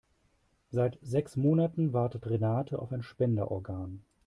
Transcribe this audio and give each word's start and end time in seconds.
Seit 0.71 0.97
sechs 1.03 1.37
Monaten 1.37 1.93
wartet 1.93 2.25
Renate 2.25 2.79
auf 2.79 2.91
ein 2.91 3.03
Spenderorgan. 3.03 4.03